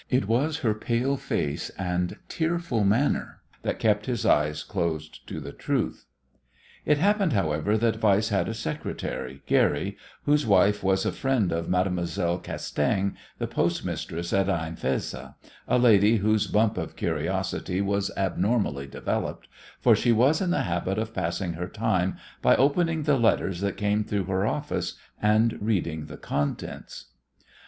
It 0.09 0.27
was 0.27 0.57
her 0.65 0.73
pale 0.73 1.15
face 1.15 1.69
and 1.77 2.17
tearful 2.27 2.83
manner 2.83 3.39
that 3.61 3.77
kept 3.77 4.07
his 4.07 4.25
eyes 4.25 4.63
closed 4.63 5.27
to 5.27 5.39
the 5.39 5.51
truth. 5.51 6.07
It 6.87 6.97
happened, 6.97 7.33
however, 7.33 7.77
that 7.77 8.01
Weiss 8.01 8.29
had 8.29 8.49
a 8.49 8.55
secretary, 8.55 9.43
Guerry, 9.45 9.97
whose 10.23 10.43
wife 10.43 10.83
was 10.83 11.05
a 11.05 11.11
friend 11.11 11.51
of 11.51 11.69
Mademoiselle 11.69 12.39
Castaing, 12.39 13.15
the 13.37 13.45
postmistress 13.45 14.33
at 14.33 14.49
Ain 14.49 14.75
Fezza, 14.75 15.35
a 15.67 15.77
lady 15.77 16.17
whose 16.17 16.47
bump 16.47 16.79
of 16.79 16.95
curiosity 16.95 17.79
was 17.79 18.09
abnormally 18.17 18.87
developed, 18.87 19.47
for 19.79 19.95
she 19.95 20.11
was 20.11 20.41
in 20.41 20.49
the 20.49 20.63
habit 20.63 20.97
of 20.97 21.13
passing 21.13 21.53
her 21.53 21.67
time 21.67 22.17
by 22.41 22.55
opening 22.55 23.03
the 23.03 23.19
letters 23.19 23.61
that 23.61 23.77
came 23.77 24.03
through 24.03 24.25
her 24.25 24.47
office, 24.47 24.95
and 25.21 25.59
reading 25.61 26.07
the 26.07 26.17
contents. 26.17 27.09